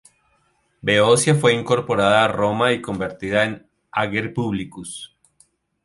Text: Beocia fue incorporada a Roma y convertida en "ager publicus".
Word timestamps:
Beocia 0.81 1.35
fue 1.35 1.53
incorporada 1.53 2.23
a 2.23 2.27
Roma 2.27 2.73
y 2.73 2.81
convertida 2.81 3.43
en 3.43 3.69
"ager 3.91 4.33
publicus". 4.33 5.15